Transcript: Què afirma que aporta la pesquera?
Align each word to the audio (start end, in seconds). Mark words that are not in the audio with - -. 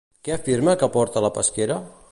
Què 0.27 0.31
afirma 0.35 0.75
que 0.83 0.89
aporta 0.89 1.25
la 1.27 1.33
pesquera? 1.37 1.79